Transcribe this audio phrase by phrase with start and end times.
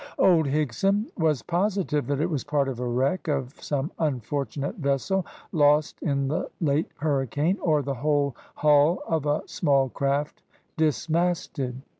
[0.17, 5.27] Old Higson was positive that it was part of a wreck of some unfortunate vessel
[5.51, 10.41] lost in the late hurricane, or the whole hull of a small craft
[10.75, 11.83] dismasted.